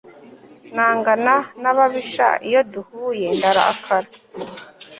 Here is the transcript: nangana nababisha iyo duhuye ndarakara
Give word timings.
nangana 0.75 1.35
nababisha 1.61 2.27
iyo 2.47 2.61
duhuye 2.71 3.27
ndarakara 3.37 4.09